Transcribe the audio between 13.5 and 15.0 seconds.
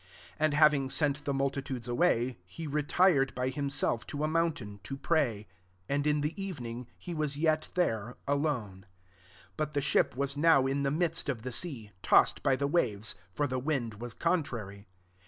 wind was con trary.